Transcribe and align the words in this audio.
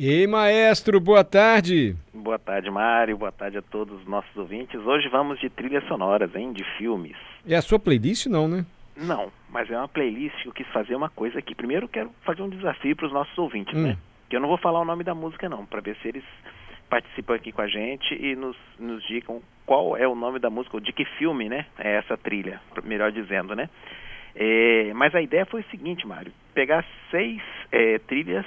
Ei, 0.00 0.28
maestro, 0.28 1.00
boa 1.00 1.24
tarde. 1.24 1.96
Boa 2.14 2.38
tarde, 2.38 2.70
Mário. 2.70 3.16
Boa 3.16 3.32
tarde 3.32 3.58
a 3.58 3.62
todos 3.62 4.00
os 4.00 4.06
nossos 4.06 4.36
ouvintes. 4.36 4.78
Hoje 4.86 5.08
vamos 5.08 5.40
de 5.40 5.50
trilhas 5.50 5.84
sonoras, 5.88 6.32
hein? 6.36 6.52
De 6.52 6.62
filmes. 6.76 7.16
É 7.44 7.56
a 7.56 7.62
sua 7.62 7.80
playlist, 7.80 8.26
não, 8.26 8.46
né? 8.46 8.64
Não, 8.96 9.32
mas 9.50 9.68
é 9.68 9.76
uma 9.76 9.88
playlist 9.88 10.40
que 10.40 10.48
eu 10.48 10.52
quis 10.52 10.68
fazer 10.68 10.94
uma 10.94 11.08
coisa 11.08 11.40
aqui. 11.40 11.52
Primeiro 11.52 11.86
eu 11.86 11.88
quero 11.88 12.12
fazer 12.22 12.42
um 12.42 12.48
desafio 12.48 12.94
para 12.94 13.06
os 13.06 13.12
nossos 13.12 13.36
ouvintes, 13.36 13.76
hum. 13.76 13.88
né? 13.88 13.98
Que 14.30 14.36
eu 14.36 14.40
não 14.40 14.48
vou 14.48 14.56
falar 14.58 14.80
o 14.80 14.84
nome 14.84 15.02
da 15.02 15.16
música, 15.16 15.48
não, 15.48 15.66
para 15.66 15.80
ver 15.80 15.96
se 15.96 16.06
eles 16.06 16.24
participam 16.88 17.34
aqui 17.34 17.50
com 17.50 17.62
a 17.62 17.66
gente 17.66 18.14
e 18.14 18.36
nos, 18.36 18.56
nos 18.78 19.04
digam 19.04 19.42
qual 19.66 19.96
é 19.96 20.06
o 20.06 20.14
nome 20.14 20.38
da 20.38 20.48
música, 20.48 20.76
ou 20.76 20.80
de 20.80 20.92
que 20.92 21.04
filme, 21.04 21.48
né? 21.48 21.66
É 21.76 21.96
essa 21.96 22.16
trilha, 22.16 22.60
melhor 22.84 23.10
dizendo, 23.10 23.56
né? 23.56 23.68
É, 24.36 24.92
mas 24.94 25.12
a 25.16 25.20
ideia 25.20 25.44
foi 25.44 25.62
o 25.62 25.70
seguinte, 25.72 26.06
Mário: 26.06 26.32
pegar 26.54 26.84
seis 27.10 27.42
é, 27.72 27.98
trilhas 27.98 28.46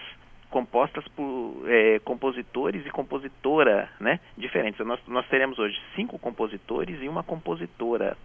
compostas 0.52 1.08
por 1.10 1.64
é, 1.66 2.00
compositores 2.00 2.86
e 2.86 2.92
compositora 2.92 3.90
né, 4.00 4.20
diferentes. 4.38 4.86
Nós, 4.86 5.00
nós 5.08 5.28
teremos 5.28 5.58
hoje 5.58 5.82
cinco 5.96 6.20
compositores 6.20 7.02
e 7.02 7.08
uma 7.08 7.24
compositora, 7.24 8.16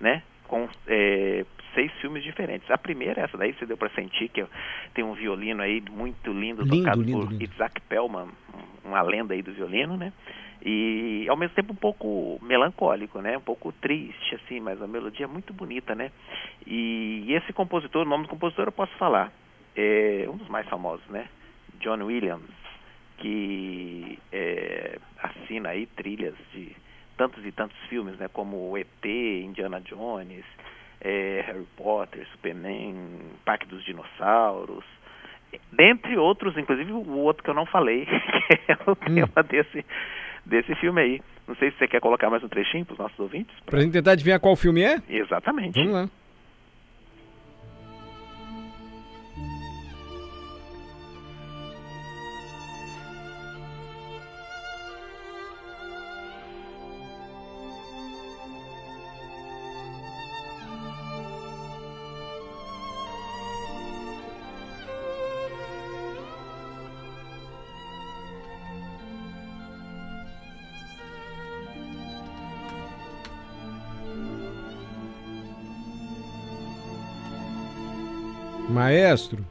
né, 0.00 0.22
com 0.48 0.68
é, 0.86 1.44
seis 1.74 1.92
filmes 2.00 2.22
diferentes. 2.22 2.70
A 2.70 2.78
primeira, 2.78 3.22
essa 3.22 3.36
daí 3.36 3.52
você 3.52 3.66
deu 3.66 3.76
para 3.76 3.90
sentir, 3.90 4.28
que 4.28 4.46
tem 4.94 5.04
um 5.04 5.14
violino 5.14 5.62
aí 5.62 5.82
muito 5.90 6.32
lindo, 6.32 6.62
lindo 6.62 6.78
tocado 6.78 7.02
lindo, 7.02 7.26
por 7.26 7.32
lindo. 7.32 7.44
Isaac 7.44 7.80
Pellman, 7.82 8.28
uma 8.84 9.02
lenda 9.02 9.34
aí 9.34 9.42
do 9.42 9.52
violino, 9.52 9.96
né? 9.96 10.12
E 10.64 11.26
ao 11.28 11.36
mesmo 11.36 11.54
tempo 11.54 11.72
um 11.72 11.76
pouco 11.76 12.38
melancólico, 12.40 13.20
né? 13.20 13.36
Um 13.36 13.42
pouco 13.42 13.72
triste, 13.72 14.36
assim, 14.36 14.60
mas 14.60 14.80
a 14.80 14.86
melodia 14.86 15.26
é 15.26 15.28
muito 15.28 15.52
bonita, 15.52 15.94
né? 15.94 16.10
E, 16.66 17.24
e 17.26 17.34
esse 17.34 17.52
compositor, 17.52 18.06
o 18.06 18.08
nome 18.08 18.22
do 18.24 18.30
compositor 18.30 18.66
eu 18.66 18.72
posso 18.72 18.96
falar, 18.96 19.30
é 19.76 20.26
um 20.28 20.36
dos 20.36 20.48
mais 20.48 20.66
famosos, 20.68 21.06
né? 21.08 21.28
John 21.80 22.02
Williams, 22.04 22.50
que 23.18 24.18
é, 24.32 24.98
assina 25.22 25.70
aí 25.70 25.86
trilhas 25.86 26.34
de 26.52 26.74
tantos 27.16 27.44
e 27.44 27.52
tantos 27.52 27.76
filmes, 27.88 28.16
né, 28.18 28.28
como 28.32 28.70
o 28.70 28.76
ET, 28.76 29.04
Indiana 29.04 29.80
Jones, 29.80 30.44
é, 31.00 31.44
Harry 31.46 31.66
Potter, 31.76 32.26
Superman, 32.32 32.96
Parque 33.44 33.66
dos 33.66 33.84
Dinossauros, 33.84 34.84
dentre 35.72 36.16
outros, 36.16 36.56
inclusive 36.56 36.92
o 36.92 37.18
outro 37.18 37.42
que 37.42 37.50
eu 37.50 37.54
não 37.54 37.66
falei, 37.66 38.06
que 38.06 38.72
é 38.72 38.78
o 38.86 38.92
hum. 38.92 39.14
tema 39.14 39.32
hum. 39.36 39.42
desse, 39.48 39.84
desse 40.44 40.74
filme 40.76 41.00
aí. 41.00 41.22
Não 41.46 41.54
sei 41.56 41.70
se 41.70 41.78
você 41.78 41.88
quer 41.88 42.00
colocar 42.00 42.30
mais 42.30 42.42
um 42.42 42.48
trechinho 42.48 42.86
para 42.86 42.94
os 42.94 42.98
nossos 42.98 43.18
ouvintes. 43.18 43.54
Para 43.66 43.80
gente 43.80 43.92
tentar 43.92 44.12
adivinhar 44.12 44.40
qual 44.40 44.56
filme 44.56 44.82
é? 44.82 45.00
Exatamente. 45.08 45.78
Vamos 45.78 45.92
lá. 45.92 46.08
Maestro, 78.68 79.44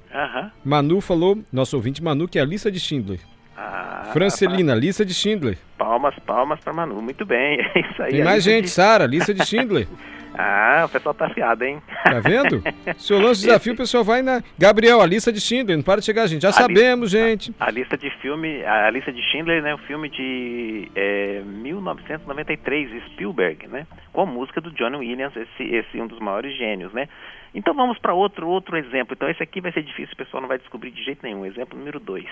Manu 0.63 0.99
falou, 1.01 1.39
nosso 1.51 1.75
ouvinte 1.75 2.03
Manu, 2.03 2.27
que 2.27 2.39
é 2.39 2.41
a 2.41 2.45
lista 2.45 2.71
de 2.71 2.79
Schindler. 2.79 3.19
Ah, 3.55 4.09
Francelina, 4.11 4.73
lista 4.73 5.05
de 5.05 5.13
Schindler. 5.13 5.57
Palmas, 5.77 6.15
palmas 6.25 6.59
para 6.59 6.73
Manu. 6.73 7.01
Muito 7.01 7.25
bem, 7.25 7.59
é 7.75 7.79
isso 7.79 8.01
aí. 8.01 8.11
Tem 8.11 8.23
mais 8.23 8.43
gente, 8.43 8.65
de... 8.65 8.71
Sara, 8.71 9.05
lista 9.05 9.33
de 9.33 9.45
Schindler. 9.45 9.87
ah, 10.35 10.83
o 10.85 10.89
pessoal 10.89 11.13
tá 11.13 11.27
afiado, 11.27 11.63
hein? 11.63 11.81
Tá 12.03 12.19
vendo? 12.19 12.61
Se 12.97 13.13
eu 13.13 13.19
lanço 13.19 13.41
desafio, 13.41 13.73
o 13.73 13.77
pessoal 13.77 14.03
vai 14.03 14.21
na. 14.21 14.41
Gabriel, 14.57 15.01
a 15.01 15.05
lista 15.05 15.31
de 15.31 15.39
Schindler, 15.39 15.77
não 15.77 15.83
para 15.83 15.99
de 15.99 16.05
chegar, 16.05 16.25
gente. 16.27 16.41
Já 16.41 16.49
a 16.49 16.53
sabemos, 16.53 17.11
gente. 17.11 17.53
A, 17.59 17.67
a, 17.67 17.71
lista 17.71 17.97
de 17.97 18.09
filme, 18.17 18.63
a, 18.63 18.89
lista 18.89 19.11
de 19.11 19.21
Schindler, 19.21 19.61
né? 19.61 19.75
O 19.75 19.77
filme 19.79 20.09
de 20.09 20.91
é, 20.95 21.41
1993, 21.45 23.03
Spielberg, 23.11 23.67
né? 23.67 23.85
Com 24.11 24.21
a 24.21 24.25
música 24.25 24.59
do 24.59 24.71
John 24.71 24.97
Williams, 24.97 25.35
esse, 25.35 25.63
esse 25.63 26.01
um 26.01 26.07
dos 26.07 26.19
maiores 26.19 26.57
gênios, 26.57 26.91
né? 26.93 27.07
Então 27.53 27.73
vamos 27.73 27.99
para 27.99 28.13
outro, 28.13 28.47
outro 28.47 28.75
exemplo. 28.77 29.13
Então 29.13 29.29
esse 29.29 29.43
aqui 29.43 29.61
vai 29.61 29.71
ser 29.71 29.83
difícil, 29.83 30.13
o 30.13 30.17
pessoal 30.17 30.41
não 30.41 30.47
vai 30.47 30.57
descobrir 30.57 30.91
de 30.91 31.03
jeito 31.03 31.19
nenhum. 31.23 31.45
Exemplo 31.45 31.77
número 31.77 31.99
2. 31.99 32.25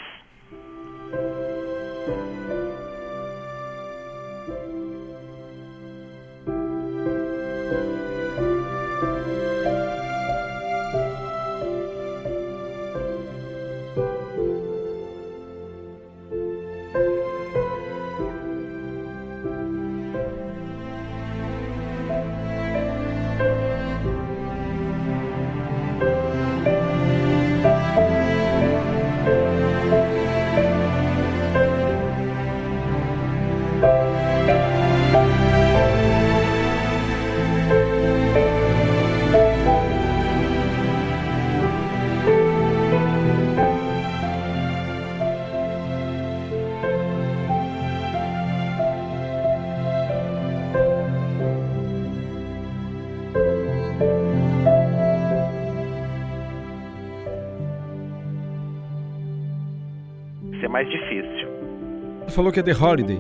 Falou 62.32 62.52
que 62.52 62.60
é 62.60 62.64
The 62.64 62.74
Holiday. 62.74 63.20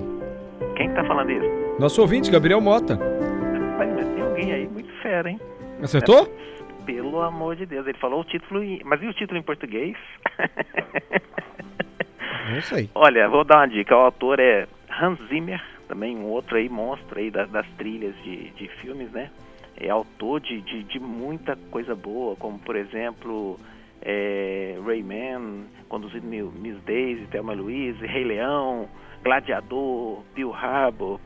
Quem 0.75 0.87
está 0.87 1.03
falando 1.03 1.31
isso? 1.31 1.45
Nosso 1.79 2.01
ouvinte, 2.01 2.31
Gabriel 2.31 2.61
Mota. 2.61 2.97
Mas 3.77 4.07
tem 4.07 4.21
alguém 4.21 4.53
aí 4.53 4.67
muito 4.67 4.91
fera, 5.01 5.29
hein? 5.29 5.39
Acertou? 5.81 6.25
É, 6.25 6.85
pelo 6.85 7.21
amor 7.21 7.55
de 7.55 7.65
Deus, 7.65 7.85
ele 7.85 7.97
falou 7.97 8.21
o 8.21 8.23
título, 8.23 8.63
em... 8.63 8.81
mas 8.85 9.01
e 9.03 9.07
o 9.07 9.13
título 9.13 9.37
em 9.37 9.43
português? 9.43 9.97
Não 12.53 12.61
sei. 12.61 12.89
Olha, 12.95 13.27
vou 13.27 13.43
dar 13.43 13.57
uma 13.57 13.67
dica. 13.67 13.95
O 13.95 13.99
autor 13.99 14.39
é 14.39 14.67
Hans 15.01 15.19
Zimmer, 15.27 15.61
também 15.87 16.15
um 16.15 16.25
outro 16.25 16.55
aí 16.55 16.69
monstro 16.69 17.19
aí 17.19 17.29
das, 17.29 17.49
das 17.49 17.67
trilhas 17.77 18.15
de, 18.23 18.51
de 18.51 18.67
filmes, 18.81 19.11
né? 19.11 19.29
é 19.81 19.89
autor 19.89 20.39
de, 20.39 20.61
de, 20.61 20.83
de 20.83 20.99
muita 20.99 21.55
coisa 21.71 21.95
boa, 21.95 22.35
como 22.35 22.59
por 22.59 22.75
exemplo 22.75 23.59
é, 24.01 24.77
Rayman, 24.85 25.65
conduzido 25.87 26.25
Miss 26.25 26.77
Daisy, 26.85 27.27
Thelma 27.27 27.53
Louise, 27.53 28.05
Rei 28.05 28.23
Leão, 28.23 28.87
Gladiador, 29.23 30.23
Bill 30.33 30.53
Harbour, 30.53 31.19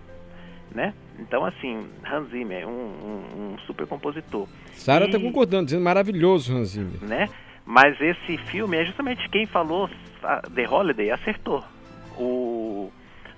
né? 0.73 0.93
Então, 1.19 1.45
assim, 1.45 1.87
Hans 2.05 2.29
Zimmer, 2.29 2.67
um, 2.67 2.71
um, 2.71 3.53
um 3.53 3.57
super 3.59 3.87
compositor. 3.87 4.47
Sara 4.73 5.05
está 5.05 5.17
concordando, 5.17 5.65
dizendo 5.65 5.83
maravilhoso 5.83 6.53
Hans 6.53 6.69
Zimmer. 6.69 7.01
Né? 7.01 7.29
Mas 7.65 7.99
esse 8.01 8.37
filme 8.37 8.77
é 8.77 8.85
justamente 8.85 9.27
quem 9.29 9.45
falou 9.45 9.89
The 10.53 10.67
Holiday 10.69 11.11
acertou. 11.11 11.63
O... 12.17 12.91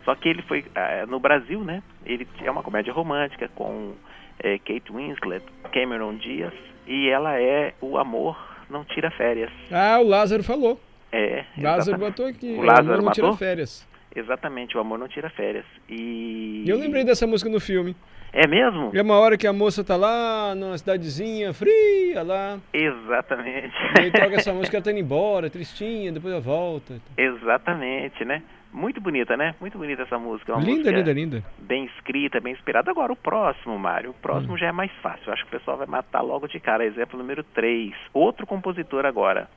Só 0.04 0.16
que 0.16 0.30
ele 0.30 0.42
foi 0.44 0.66
no 1.08 1.20
Brasil, 1.20 1.64
né? 1.64 1.84
Ele 2.06 2.28
é 2.44 2.50
uma 2.50 2.64
comédia 2.64 2.94
romântica 2.94 3.50
com 3.50 3.94
é, 4.40 4.58
Kate 4.58 4.92
Winslet, 4.92 5.46
Cameron 5.72 6.16
Diaz, 6.16 6.54
e 6.88 7.10
ela 7.10 7.40
é 7.40 7.74
o 7.82 7.98
amor 7.98 8.38
não 8.70 8.84
tira 8.86 9.10
férias. 9.12 9.52
Ah, 9.72 10.00
o 10.00 10.08
Lázaro 10.08 10.44
falou. 10.44 10.80
É. 11.12 11.46
Lázaro 11.58 11.98
botou 11.98 12.26
aqui. 12.26 12.52
O 12.52 12.62
Lázaro 12.62 12.98
não 12.98 13.06
matou? 13.06 13.14
tira 13.14 13.34
férias. 13.34 13.88
Exatamente, 14.16 14.76
o 14.78 14.80
amor 14.80 14.98
não 14.98 15.08
tira 15.08 15.30
férias. 15.30 15.66
E 15.88 16.64
eu 16.68 16.78
lembrei 16.78 17.04
dessa 17.04 17.28
música 17.28 17.50
no 17.50 17.60
filme. 17.60 17.96
É 18.34 18.46
mesmo? 18.48 18.92
É 18.94 19.02
uma 19.02 19.18
hora 19.18 19.38
que 19.38 19.48
a 19.48 19.54
moça 19.54 19.84
tá 19.84 19.96
lá 19.96 20.54
numa 20.56 20.78
cidadezinha 20.78 21.54
fria 21.54 22.24
lá. 22.24 22.60
Exatamente. 22.74 23.74
E 23.98 24.02
aí 24.02 24.12
toca 24.12 24.36
essa 24.36 24.52
música, 24.54 24.78
ela 24.78 24.84
tá 24.84 24.92
indo 24.92 25.00
embora, 25.00 25.50
tristinha, 25.50 26.12
depois 26.12 26.34
ela 26.34 26.42
volta. 26.42 26.96
Exatamente, 27.18 28.26
né? 28.26 28.42
Muito 28.72 29.02
bonita, 29.02 29.36
né? 29.36 29.56
Muito 29.60 29.78
bonita 29.78 30.04
essa 30.04 30.18
música. 30.20 30.54
Uma 30.54 30.62
linda, 30.62 30.72
música 30.72 30.92
linda, 30.92 31.14
linda. 31.14 31.44
Bem 31.60 31.86
escrita, 31.86 32.40
bem 32.40 32.54
inspirada. 32.54 32.92
Agora, 32.92 33.12
o 33.12 33.16
próximo, 33.16 33.78
Mário, 33.78 34.12
o 34.12 34.14
próximo 34.14 34.54
hum. 34.54 34.58
já 34.58 34.68
é 34.68 34.72
mais 34.72 34.92
fácil. 35.02 35.28
Eu 35.28 35.34
acho 35.34 35.44
que 35.44 35.56
o 35.56 35.60
pessoal 35.60 35.78
vai 35.78 35.88
matar 35.88 36.22
logo 36.22 36.48
de 36.48 36.60
cara. 36.60 36.86
Exemplo 36.86 37.18
número 37.18 37.44
3. 37.44 37.94
Outro 38.14 38.46
compositor 38.46 39.06
agora. 39.06 39.50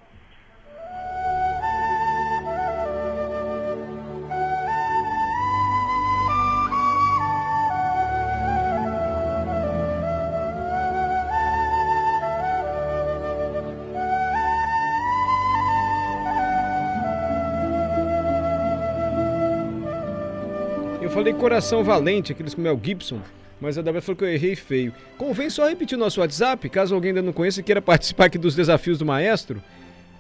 Coração 21.41 21.83
Valente, 21.83 22.31
aqueles 22.33 22.53
com 22.53 22.61
Mel 22.61 22.79
Gibson, 22.81 23.19
mas 23.59 23.77
a 23.79 23.83
Davi 23.83 24.03
falou 24.03 24.19
que 24.19 24.25
eu 24.25 24.29
errei 24.29 24.55
feio. 24.55 24.93
Convém 25.17 25.49
só 25.49 25.67
repetir 25.67 25.97
o 25.97 25.99
nosso 25.99 26.21
WhatsApp, 26.21 26.69
caso 26.69 26.95
alguém 26.95 27.13
ainda 27.13 27.23
não 27.23 27.33
conheça 27.33 27.61
e 27.61 27.63
queira 27.63 27.81
participar 27.97 28.27
aqui 28.27 28.37
dos 28.37 28.55
desafios 28.55 28.99
do 28.99 29.07
maestro, 29.07 29.63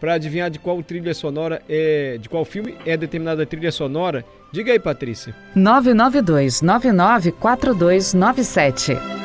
para 0.01 0.15
adivinhar 0.15 0.49
de 0.49 0.59
qual 0.59 0.83
trilha 0.83 1.13
sonora 1.13 1.61
é, 1.69 2.17
de 2.19 2.27
qual 2.27 2.43
filme 2.43 2.75
é 2.87 2.97
determinada 2.97 3.45
trilha 3.45 3.71
sonora. 3.71 4.25
Diga 4.51 4.73
aí, 4.73 4.81
Patrícia. 4.81 5.37
992 5.55 6.63
994297 6.63 9.20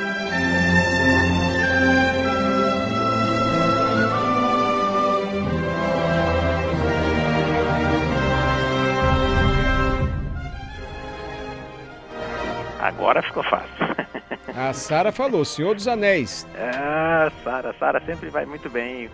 Agora 12.86 13.20
ficou 13.24 13.42
fácil. 13.42 13.86
A 14.56 14.72
Sara 14.72 15.12
falou, 15.12 15.44
Senhor 15.44 15.74
dos 15.74 15.88
Anéis. 15.88 16.48
Ah, 16.56 17.32
Sara, 17.44 17.74
Sara 17.74 18.00
sempre 18.02 18.30
vai 18.30 18.46
muito 18.46 18.70
bem. 18.70 19.10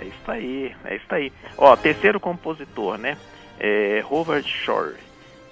É 0.00 0.04
isso 0.04 0.30
aí, 0.30 0.74
é 0.86 0.96
isso 0.96 1.14
aí. 1.14 1.30
Ó, 1.58 1.76
terceiro 1.76 2.18
compositor, 2.18 2.96
né? 2.96 3.18
É 3.60 4.02
Howard 4.10 4.48
Shore, 4.48 4.96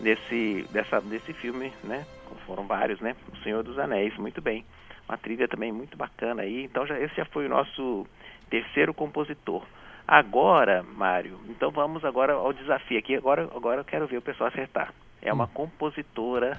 desse, 0.01 0.67
dessa, 0.73 1.03
desse 1.03 1.35
filme, 1.35 1.71
né? 1.85 2.07
Foram 2.47 2.67
vários, 2.67 2.99
né? 3.01 3.15
O 3.31 3.37
Senhor 3.43 3.63
dos 3.63 3.79
Anéis, 3.79 4.17
muito 4.17 4.41
bem. 4.41 4.65
Uma 5.07 5.19
trilha 5.19 5.47
também 5.47 5.71
muito 5.71 5.99
bacana 5.99 6.43
aí. 6.43 6.65
Então 6.65 6.87
já, 6.87 6.99
esse 6.99 7.15
já 7.15 7.27
foi 7.27 7.45
o 7.45 7.51
nosso 7.51 8.07
terceiro 8.49 8.95
compositor. 8.95 9.63
Agora, 10.09 10.83
Mário, 10.83 11.39
então 11.47 11.71
vamos 11.71 12.07
agora 12.07 12.33
ao 12.33 12.55
desafio 12.55 12.99
aqui. 12.99 13.15
Agora, 13.15 13.43
agora 13.55 13.81
eu 13.81 13.85
quero 13.85 14.07
ver 14.07 14.17
o 14.17 14.23
pessoal 14.23 14.49
acertar. 14.49 14.95
É 15.21 15.31
uma 15.31 15.45
hum. 15.45 15.51
compositora 15.53 16.59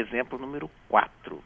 Exemplo 0.00 0.38
número 0.38 0.70
4. 0.88 1.42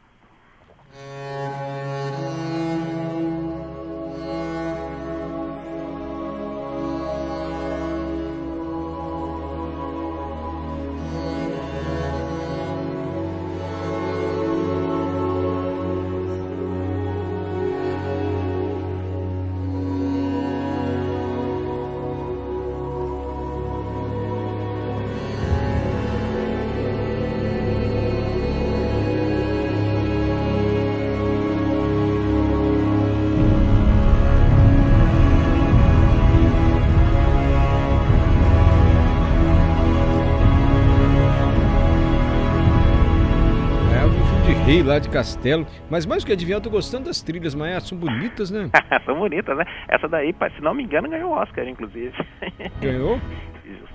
Rei 44.71 44.83
lá 44.83 44.99
de 44.99 45.09
Castelo. 45.09 45.67
Mas 45.89 46.05
mais 46.05 46.23
do 46.23 46.27
que 46.27 46.31
adivinhar, 46.31 46.59
eu 46.59 46.63
tô 46.63 46.69
gostando 46.69 47.05
das 47.05 47.21
trilhas, 47.21 47.53
mas 47.53 47.83
são 47.83 47.97
bonitas, 47.97 48.49
né? 48.49 48.69
são 49.05 49.19
bonitas, 49.19 49.57
né? 49.57 49.65
Essa 49.89 50.07
daí, 50.07 50.33
se 50.55 50.61
não 50.61 50.73
me 50.73 50.83
engano, 50.83 51.09
ganhou 51.09 51.31
o 51.31 51.33
Oscar, 51.33 51.67
inclusive. 51.67 52.13
Ganhou? 52.79 53.19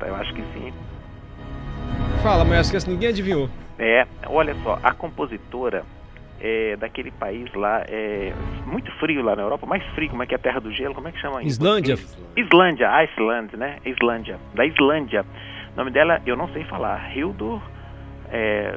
Eu 0.00 0.14
acho 0.16 0.34
que 0.34 0.42
sim. 0.42 0.72
Fala, 2.22 2.44
mas 2.44 2.70
que 2.70 2.90
ninguém 2.90 3.08
adivinhou. 3.08 3.48
É, 3.78 4.06
olha 4.26 4.54
só, 4.62 4.78
a 4.82 4.92
compositora 4.92 5.84
é 6.40 6.76
daquele 6.76 7.10
país 7.10 7.52
lá, 7.54 7.82
é 7.88 8.34
muito 8.66 8.90
frio 8.98 9.22
lá 9.22 9.34
na 9.34 9.42
Europa, 9.42 9.66
mais 9.66 9.82
frio, 9.94 10.10
como 10.10 10.22
é 10.22 10.26
que 10.26 10.34
é 10.34 10.36
a 10.36 10.40
terra 10.40 10.60
do 10.60 10.70
gelo, 10.70 10.94
como 10.94 11.08
é 11.08 11.12
que 11.12 11.20
chama? 11.20 11.42
Islândia. 11.42 11.96
Islândia, 12.36 12.90
Iceland, 12.90 13.56
né? 13.56 13.78
Islândia, 13.86 14.38
da 14.54 14.66
Islândia. 14.66 15.24
O 15.72 15.76
nome 15.76 15.90
dela 15.90 16.20
eu 16.26 16.36
não 16.36 16.48
sei 16.48 16.64
falar, 16.64 17.16
Hildur 17.16 17.62
é, 18.30 18.74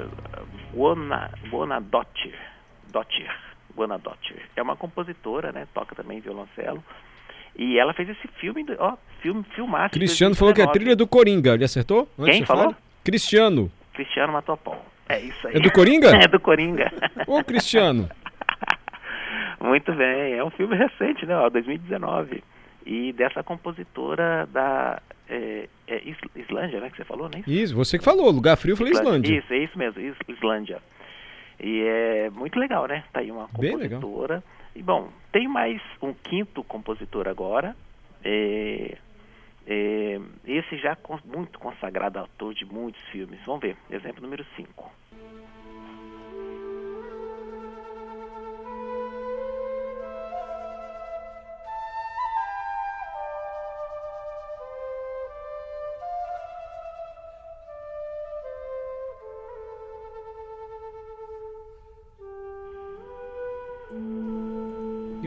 Guanadottir. 0.74 2.36
Dottir, 2.92 3.32
Guanadottir. 3.76 4.42
É 4.56 4.62
uma 4.62 4.76
compositora, 4.76 5.52
né? 5.52 5.68
Toca 5.74 5.96
também 5.96 6.20
violoncelo. 6.20 6.84
E 7.56 7.78
ela 7.78 7.94
fez 7.94 8.10
esse 8.10 8.28
filme, 8.40 8.66
ó, 8.78 8.96
filme, 9.22 9.44
filmaço. 9.56 9.94
Cristiano 9.94 10.36
falou 10.36 10.54
que 10.54 10.62
é 10.62 10.64
a 10.64 10.68
trilha 10.68 10.96
do 10.96 11.08
Coringa. 11.08 11.54
Ele 11.54 11.66
acertou? 11.66 12.08
Antes 12.18 12.38
Quem 12.38 12.46
falou? 12.46 12.64
Fala? 12.66 12.78
Cristiano. 13.04 13.72
Cristiano 13.94 14.34
Matopol. 14.34 14.82
É 15.08 15.20
isso 15.20 15.48
aí. 15.48 15.56
É 15.56 15.60
do 15.60 15.72
Coringa? 15.72 16.10
é 16.24 16.28
do 16.28 16.40
Coringa. 16.40 16.92
Ô, 17.28 17.44
Cristiano. 17.44 18.10
Muito 19.60 19.92
bem. 19.94 20.34
É 20.34 20.44
um 20.44 20.52
filme 20.52 20.76
recente, 20.76 21.26
né? 21.26 21.36
Ó, 21.36 21.50
2019. 21.50 22.44
E 22.86 23.14
dessa 23.14 23.44
compositora 23.44 24.48
da 24.48 25.02
é, 25.30 25.68
é 25.88 26.04
Islândia, 26.36 26.80
né, 26.80 26.90
que 26.90 26.98
você 26.98 27.04
falou, 27.04 27.30
né? 27.30 27.44
Isso, 27.46 27.76
você 27.76 27.98
que 27.98 28.04
falou, 28.04 28.32
lugar 28.32 28.58
frio, 28.58 28.74
eu 28.74 28.78
falei 28.78 28.94
Islândia. 28.94 29.38
Isso, 29.38 29.54
é 29.54 29.58
isso 29.58 29.78
mesmo, 29.78 30.02
Islândia. 30.28 30.82
E 31.60 31.82
é 31.82 32.30
muito 32.30 32.58
legal, 32.58 32.88
né? 32.88 33.04
Tá 33.12 33.20
aí 33.20 33.32
uma 33.32 33.48
compositora. 33.48 34.44
E 34.76 34.82
bom, 34.82 35.10
tem 35.32 35.48
mais 35.48 35.82
um 36.02 36.14
quinto 36.14 36.64
compositor 36.64 37.28
agora. 37.28 37.76
É, 38.24 38.98
é, 39.68 40.20
esse 40.46 40.78
já 40.78 40.98
muito 41.26 41.60
consagrado 41.60 42.18
autor 42.18 42.54
de 42.54 42.66
muitos 42.66 43.02
filmes. 43.12 43.40
Vamos 43.46 43.62
ver, 43.62 43.78
exemplo 43.92 44.22
número 44.22 44.46
5. 44.56 44.92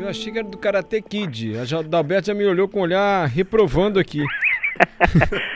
Eu 0.03 0.09
achei 0.09 0.33
que 0.33 0.39
era 0.39 0.49
do 0.49 0.59
Karate 0.59 1.01
Kid. 1.01 1.53
A 1.57 1.83
Dalberto 1.83 2.27
já 2.27 2.35
me 2.35 2.45
olhou 2.45 2.69
com 2.69 2.81
um 2.81 2.83
olhar 2.83 3.27
reprovando 3.29 4.01
aqui. 4.01 4.23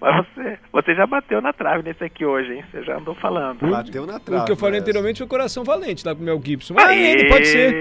Mas 0.00 0.26
você, 0.26 0.58
você 0.72 0.94
já 0.94 1.06
bateu 1.06 1.42
na 1.42 1.52
trave 1.52 1.82
nesse 1.82 2.02
aqui 2.02 2.24
hoje, 2.24 2.54
hein? 2.54 2.64
Você 2.70 2.82
já 2.82 2.96
andou 2.96 3.14
falando. 3.14 3.70
Bateu 3.70 4.06
na 4.06 4.18
trave. 4.18 4.42
O 4.42 4.46
que 4.46 4.52
eu 4.52 4.56
falei 4.56 4.80
mas- 4.80 4.82
anteriormente 4.82 5.18
foi 5.18 5.26
Coração 5.26 5.62
Valente, 5.62 6.06
lá 6.06 6.14
pro 6.14 6.24
Mel 6.24 6.40
Gibson. 6.42 6.72
Mas 6.72 6.98
ele 6.98 7.28
pode 7.28 7.46
ser. 7.46 7.74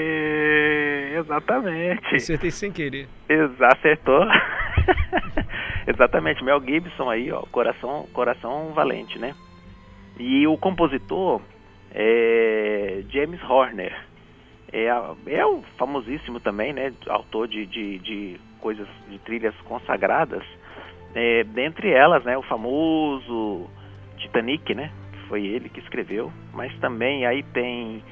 Exatamente. 1.17 2.15
Acertei 2.15 2.51
sem 2.51 2.71
querer. 2.73 3.07
Exa 3.29 3.67
acertou. 3.67 4.25
Exatamente, 5.87 6.43
Mel 6.43 6.61
Gibson 6.61 7.09
aí, 7.09 7.31
ó, 7.31 7.41
coração, 7.51 8.05
coração 8.13 8.73
valente, 8.73 9.17
né? 9.17 9.33
E 10.19 10.45
o 10.45 10.57
compositor 10.57 11.41
é 11.91 13.01
James 13.09 13.41
Horner. 13.43 14.08
É, 14.71 14.85
é 15.27 15.45
o 15.45 15.63
famosíssimo 15.77 16.39
também, 16.39 16.73
né? 16.73 16.93
Autor 17.07 17.47
de, 17.47 17.65
de, 17.65 17.99
de 17.99 18.39
coisas, 18.59 18.87
de 19.07 19.17
trilhas 19.19 19.55
consagradas. 19.61 20.43
É, 21.15 21.43
dentre 21.43 21.91
elas, 21.91 22.23
né? 22.23 22.37
O 22.37 22.43
famoso 22.43 23.67
Titanic, 24.17 24.75
né? 24.75 24.91
Que 25.11 25.27
foi 25.27 25.45
ele 25.45 25.69
que 25.69 25.79
escreveu. 25.79 26.31
Mas 26.53 26.75
também 26.79 27.25
aí 27.25 27.41
tem 27.43 28.03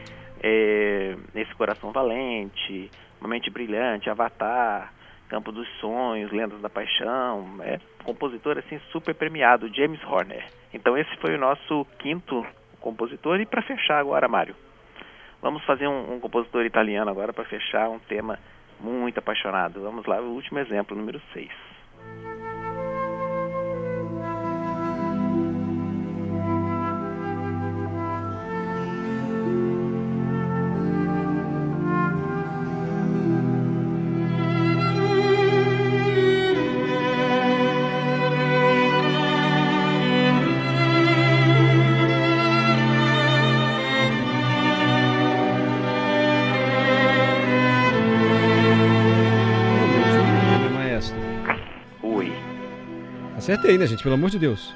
é, 0.42 1.16
Esse 1.36 1.54
Coração 1.56 1.92
Valente, 1.92 2.90
Uma 3.20 3.30
Mente 3.30 3.50
Brilhante, 3.50 4.10
Avatar, 4.10 4.94
Campo 5.30 5.52
dos 5.52 5.68
Sonhos, 5.80 6.32
Lendas 6.32 6.62
da 6.62 6.70
Paixão. 6.70 7.48
É 7.62 7.80
compositor 8.04 8.58
assim 8.58 8.80
super 8.92 9.14
premiado, 9.14 9.74
James 9.74 10.02
Horner. 10.06 10.46
Então 10.74 10.98
esse 10.98 11.16
foi 11.18 11.36
o 11.36 11.40
nosso 11.40 11.86
quinto 12.00 12.46
compositor. 12.80 13.40
E 13.40 13.46
para 13.46 13.62
fechar 13.62 14.00
agora, 14.00 14.28
Mário, 14.28 14.56
vamos 15.42 15.64
fazer 15.66 15.88
um, 15.88 16.16
um 16.16 16.20
compositor 16.20 16.66
italiano 16.66 17.10
agora 17.10 17.34
para 17.34 17.46
fechar 17.46 17.90
um 17.90 18.00
tema 18.00 18.40
muito 18.80 19.18
apaixonado. 19.18 19.82
Vamos 19.82 20.06
lá, 20.06 20.20
o 20.22 20.34
último 20.34 20.60
exemplo, 20.60 20.96
número 20.96 21.22
6. 21.34 21.50
Acertei, 53.48 53.78
né, 53.78 53.88
gente? 53.88 54.04
Pelo 54.04 54.16
amor 54.16 54.30
de 54.30 54.38
Deus. 54.38 54.76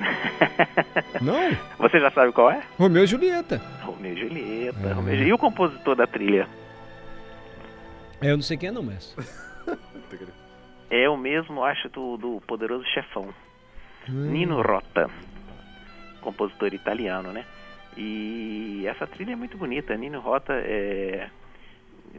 Não? 1.20 1.54
Você 1.78 2.00
já 2.00 2.10
sabe 2.10 2.32
qual 2.32 2.50
é? 2.50 2.62
Romeu 2.78 3.04
e 3.04 3.06
Julieta. 3.06 3.60
Romeu 3.82 4.14
e 4.14 4.16
Julieta. 4.18 4.88
É. 4.88 4.92
Romeu 4.92 5.14
e. 5.14 5.24
E 5.24 5.32
o 5.34 5.36
compositor 5.36 5.94
da 5.94 6.06
trilha? 6.06 6.48
É, 8.22 8.30
eu 8.30 8.36
não 8.36 8.42
sei 8.42 8.56
quem 8.56 8.70
é 8.70 8.72
não, 8.72 8.82
mestre. 8.82 9.22
É 10.88 11.06
o 11.06 11.18
mesmo, 11.18 11.62
acho, 11.62 11.90
do, 11.90 12.16
do 12.16 12.40
Poderoso 12.46 12.86
Chefão. 12.94 13.28
Hum. 14.08 14.30
Nino 14.30 14.62
Rota, 14.62 15.10
compositor 16.22 16.72
italiano, 16.72 17.30
né? 17.30 17.44
E 17.94 18.86
essa 18.86 19.06
trilha 19.06 19.32
é 19.32 19.36
muito 19.36 19.58
bonita. 19.58 19.94
Nino 19.98 20.18
Rota 20.18 20.54
é 20.54 21.28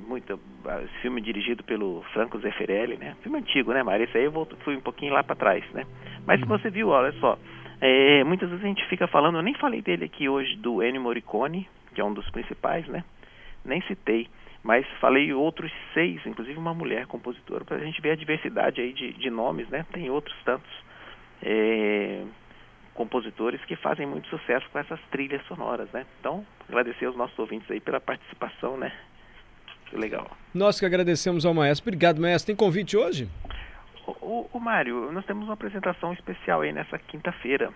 muito 0.07 0.39
esse 0.83 1.01
filme 1.01 1.21
dirigido 1.21 1.63
pelo 1.63 2.03
Franco 2.13 2.39
Zeffirelli, 2.39 2.97
né? 2.97 3.15
Filme 3.21 3.39
antigo, 3.39 3.73
né, 3.73 3.83
Mário? 3.83 4.05
Esse 4.05 4.17
aí 4.17 4.25
eu 4.25 4.31
volto, 4.31 4.57
fui 4.57 4.75
um 4.75 4.81
pouquinho 4.81 5.13
lá 5.13 5.23
para 5.23 5.35
trás, 5.35 5.63
né? 5.71 5.85
Mas 6.25 6.39
se 6.39 6.45
você 6.45 6.69
viu, 6.69 6.89
olha 6.89 7.11
só, 7.19 7.37
é, 7.81 8.23
muitas 8.23 8.49
vezes 8.49 8.63
a 8.63 8.67
gente 8.67 8.85
fica 8.87 9.07
falando, 9.07 9.37
eu 9.37 9.41
nem 9.41 9.53
falei 9.55 9.81
dele 9.81 10.05
aqui 10.05 10.27
hoje 10.27 10.55
do 10.57 10.83
Ennio 10.83 11.01
Morricone, 11.01 11.67
que 11.93 12.01
é 12.01 12.03
um 12.03 12.13
dos 12.13 12.29
principais, 12.29 12.87
né? 12.87 13.03
Nem 13.63 13.81
citei, 13.83 14.27
mas 14.63 14.85
falei 14.99 15.33
outros 15.33 15.71
seis, 15.93 16.25
inclusive 16.25 16.57
uma 16.57 16.73
mulher 16.73 17.05
compositora, 17.07 17.63
para 17.63 17.77
a 17.77 17.85
gente 17.85 18.01
ver 18.01 18.11
a 18.11 18.15
diversidade 18.15 18.81
aí 18.81 18.93
de, 18.93 19.13
de 19.13 19.29
nomes, 19.29 19.69
né? 19.69 19.85
Tem 19.91 20.09
outros 20.09 20.35
tantos 20.43 20.71
é, 21.41 22.23
compositores 22.93 23.63
que 23.63 23.77
fazem 23.77 24.05
muito 24.05 24.27
sucesso 24.27 24.69
com 24.71 24.79
essas 24.79 24.99
trilhas 25.09 25.41
sonoras, 25.47 25.89
né? 25.91 26.05
Então, 26.19 26.45
agradecer 26.67 27.05
aos 27.05 27.15
nossos 27.15 27.37
ouvintes 27.39 27.69
aí 27.71 27.79
pela 27.79 28.01
participação, 28.01 28.75
né? 28.77 28.91
Que 29.89 29.97
legal. 29.97 30.29
Nós 30.53 30.79
que 30.79 30.85
agradecemos 30.85 31.45
ao 31.45 31.53
maestro. 31.53 31.83
Obrigado, 31.83 32.21
maestro. 32.21 32.47
Tem 32.47 32.55
convite 32.55 32.95
hoje? 32.95 33.27
O, 34.05 34.11
o, 34.11 34.49
o 34.53 34.59
Mário, 34.59 35.11
nós 35.11 35.25
temos 35.25 35.45
uma 35.45 35.53
apresentação 35.53 36.13
especial 36.13 36.61
aí 36.61 36.71
nessa 36.71 36.97
quinta-feira. 36.97 37.71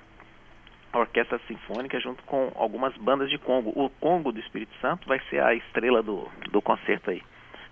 A 0.92 1.00
Orquestra 1.00 1.40
Sinfônica 1.48 2.00
junto 2.00 2.24
com 2.24 2.52
algumas 2.56 2.96
bandas 2.98 3.30
de 3.30 3.40
Congo. 3.40 3.72
O 3.76 3.90
Congo 3.90 4.32
do 4.32 4.40
Espírito 4.40 4.74
Santo 4.80 5.08
vai 5.08 5.20
ser 5.30 5.42
a 5.42 5.56
estrela 5.56 6.04
do, 6.04 6.30
do 6.52 6.62
concerto 6.62 7.10
aí 7.10 7.22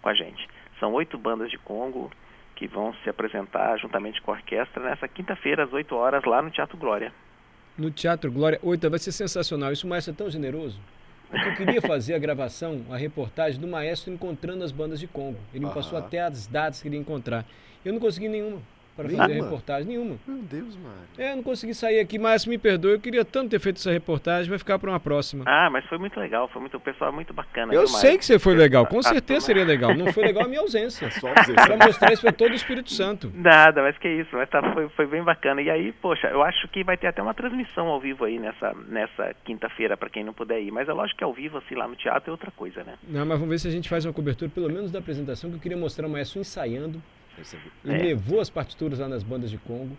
com 0.02 0.10
a 0.10 0.14
gente. 0.14 0.48
São 0.80 0.92
oito 0.94 1.18
bandas 1.18 1.52
de 1.52 1.58
Congo 1.60 2.12
que 2.56 2.68
vão 2.68 2.94
se 3.04 3.10
apresentar 3.10 3.78
juntamente 3.78 4.22
com 4.22 4.32
a 4.32 4.36
orquestra 4.36 4.84
nessa 4.84 5.08
quinta-feira 5.08 5.64
às 5.64 5.74
8 5.74 5.96
horas 5.96 6.24
lá 6.24 6.44
no 6.44 6.52
Teatro 6.52 6.78
Glória. 6.78 7.12
No 7.76 7.90
Teatro 7.90 8.32
Glória. 8.32 8.60
Oita, 8.62 8.88
vai 8.88 9.00
ser 9.00 9.12
sensacional. 9.12 9.72
Isso 9.72 9.88
maestro 9.88 10.14
é 10.14 10.16
tão 10.16 10.30
generoso. 10.30 10.80
Porque 11.32 11.48
eu 11.48 11.56
queria 11.56 11.82
fazer 11.82 12.14
a 12.14 12.20
gravação, 12.20 12.82
a 12.90 12.98
reportagem 12.98 13.60
do 13.60 13.66
maestro 13.66 14.12
encontrando 14.12 14.66
as 14.66 14.72
bandas 14.72 15.00
de 15.00 15.08
Congo. 15.08 15.40
Ele 15.54 15.66
me 15.66 15.74
passou 15.74 15.98
até 15.98 16.20
as 16.20 16.46
datas 16.46 16.82
que 16.82 16.90
ele 16.90 16.98
ia 16.98 17.02
encontrar. 17.02 17.46
Eu 17.86 17.94
não 17.94 18.02
consegui 18.02 18.28
nenhuma 18.28 18.62
para 19.04 19.18
fazer 19.18 19.28
Nenhuma? 19.34 19.46
reportagem, 19.50 19.88
nenhuma. 19.88 20.18
Meu 20.28 20.38
Deus, 20.38 20.76
Mário. 20.78 21.00
É, 21.18 21.32
eu 21.32 21.36
não 21.38 21.44
consegui 21.44 21.74
sair 21.74 22.00
aqui, 22.00 22.18
mas 22.20 22.46
me 22.46 22.58
perdoe, 22.58 22.94
eu 22.94 23.00
queria 23.00 23.24
tanto 23.26 23.50
ter 23.52 23.60
feito 23.60 23.78
essa 23.78 23.92
reportagem, 23.92 24.50
vai 24.50 24.58
ficar 24.60 24.78
para 24.80 24.90
uma 24.90 25.00
próxima. 25.00 25.44
Ah, 25.48 25.70
mas 25.72 25.86
foi 25.86 25.98
muito 25.98 26.20
legal, 26.20 26.48
foi 26.48 26.62
muito, 26.62 26.78
o 26.78 26.80
pessoal 26.80 27.12
é 27.12 27.14
muito 27.14 27.34
bacana. 27.34 27.74
eu 27.74 27.80
viu, 27.82 27.88
sei 27.88 28.18
que 28.18 28.26
você 28.26 28.40
foi 28.40 28.56
legal, 28.56 28.86
com 28.86 29.00
A 29.00 29.04
certeza 29.04 29.46
seria 29.48 29.64
legal. 29.66 29.94
Não 29.96 30.12
foi 30.14 30.24
legal 30.24 30.46
a 30.46 30.48
minha 30.48 30.62
ausência. 30.62 31.10
Só 31.20 31.32
Para 31.34 31.44
dizer. 31.44 31.78
mostrar 31.86 32.14
isso 32.14 32.22
para 32.22 32.32
todo 32.32 32.52
o 32.52 32.56
Espírito 32.56 32.92
Santo. 32.92 33.32
Nada, 33.36 33.82
mas 33.82 33.98
que 33.98 34.08
isso, 34.08 34.30
mas 34.36 34.50
tá, 34.50 34.62
foi, 34.74 34.88
foi 34.90 35.06
bem 35.08 35.24
bacana. 35.24 35.62
E 35.62 35.70
aí, 35.70 35.92
poxa, 35.92 36.28
eu 36.28 36.42
acho 36.44 36.68
que 36.70 36.84
vai 36.84 36.98
ter 36.98 37.08
até 37.08 37.22
uma 37.22 37.34
transmissão 37.34 37.88
ao 37.88 38.00
vivo 38.00 38.26
aí 38.26 38.40
nessa, 38.40 38.74
nessa 38.88 39.36
quinta-feira 39.44 39.96
para 39.98 40.10
quem 40.10 40.24
não 40.24 40.34
puder 40.34 40.62
ir. 40.62 40.72
Mas 40.72 40.88
é 40.90 40.94
lógico 40.94 41.18
que 41.20 41.24
ao 41.24 41.34
vivo, 41.34 41.58
assim, 41.58 41.76
lá 41.76 41.88
no 41.88 41.96
teatro 41.96 42.30
é 42.30 42.32
outra 42.32 42.52
coisa, 42.52 42.84
né? 42.84 42.94
Não, 43.08 43.26
mas 43.26 43.38
vamos 43.38 43.50
ver 43.50 43.60
se 43.60 43.68
a 43.68 43.72
gente 43.72 43.90
faz 43.90 44.06
uma 44.06 44.14
cobertura, 44.14 44.50
pelo 44.54 44.70
menos 44.70 44.92
da 44.92 45.00
apresentação, 45.00 45.50
que 45.50 45.56
eu 45.58 45.62
queria 45.62 45.78
mostrar 45.78 46.06
o 46.08 46.10
maestro 46.10 46.40
ensaiando. 46.40 47.02
Ele 47.84 47.94
É. 47.94 47.98
levou 47.98 48.40
as 48.40 48.50
partituras 48.50 49.00
lá 49.00 49.08
nas 49.08 49.24
bandas 49.24 49.50
de 49.50 49.58
Congo, 49.58 49.98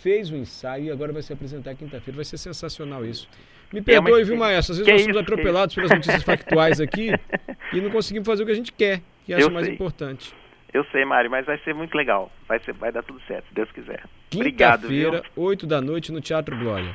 fez 0.00 0.30
o 0.30 0.36
ensaio 0.36 0.84
e 0.86 0.90
agora 0.90 1.12
vai 1.12 1.22
se 1.22 1.32
apresentar 1.32 1.74
quinta-feira. 1.74 2.16
Vai 2.16 2.24
ser 2.24 2.38
sensacional 2.38 3.04
isso. 3.04 3.28
Me 3.72 3.80
É 3.80 3.82
perdoe, 3.82 4.04
viu, 4.04 4.18
experiência. 4.20 4.36
maestro? 4.38 4.72
Às 4.72 4.78
vezes 4.78 4.92
nós 4.92 5.00
isso, 5.00 5.10
somos 5.12 5.26
que 5.26 5.32
atropelados 5.32 5.74
pelas 5.74 5.90
notícias 5.90 6.22
factuais 6.22 6.80
aqui 6.80 7.08
e 7.72 7.80
não 7.80 7.90
conseguimos 7.90 8.26
fazer 8.26 8.42
o 8.42 8.46
que 8.46 8.52
a 8.52 8.56
gente 8.56 8.72
quer, 8.72 9.00
que 9.24 9.32
acha 9.34 9.42
Eu 9.46 9.50
mais 9.50 9.66
sei. 9.66 9.74
importante. 9.74 10.34
Eu 10.72 10.84
sei, 10.86 11.04
Mário, 11.04 11.30
mas 11.30 11.46
vai 11.46 11.56
ser 11.58 11.72
muito 11.74 11.94
legal. 11.96 12.30
Vai, 12.48 12.58
ser, 12.60 12.72
vai 12.74 12.90
dar 12.92 13.02
tudo 13.02 13.20
certo, 13.26 13.46
se 13.48 13.54
Deus 13.54 13.70
quiser. 13.72 14.02
Viu? 14.32 14.42
Quinta-feira, 14.44 15.22
8 15.36 15.66
da 15.66 15.80
noite, 15.80 16.10
no 16.12 16.20
Teatro 16.20 16.56
Glória. 16.58 16.94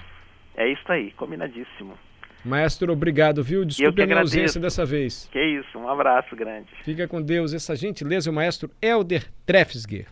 É 0.56 0.68
isso 0.72 0.84
aí, 0.92 1.12
combinadíssimo. 1.12 1.98
Maestro, 2.44 2.92
obrigado, 2.94 3.44
viu? 3.44 3.66
Desculpe 3.66 4.02
a 4.02 4.06
minha 4.06 4.16
agradeço. 4.18 4.38
ausência 4.38 4.62
dessa 4.62 4.86
vez. 4.86 5.30
Que 5.32 5.40
isso, 5.42 5.78
um 5.78 5.90
abraço 5.90 6.36
grande. 6.36 6.68
Fica 6.84 7.08
com 7.08 7.22
Deus. 7.22 7.54
Essa 7.54 7.76
gentileza, 7.76 8.30
o 8.30 8.34
maestro 8.34 8.70
Helder 8.82 9.26
Trefsger. 9.46 10.08